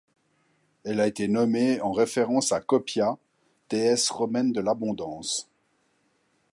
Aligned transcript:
Elle 0.83 0.99
a 0.99 1.05
été 1.05 1.27
nommée 1.27 1.79
en 1.79 1.91
référence 1.91 2.51
à 2.53 2.59
Copia, 2.59 3.19
déesse 3.69 4.09
romaine 4.09 4.51
de 4.51 4.59
l'abondance. 4.59 5.47